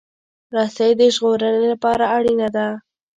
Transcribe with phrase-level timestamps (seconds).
[0.55, 2.67] رسۍ د ژغورنې لپاره اړینه ده.